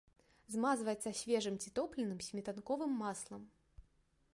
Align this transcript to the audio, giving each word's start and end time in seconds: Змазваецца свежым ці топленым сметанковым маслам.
Змазваецца 0.53 1.13
свежым 1.19 1.55
ці 1.65 1.69
топленым 1.81 2.19
сметанковым 2.29 2.91
маслам. 3.05 3.41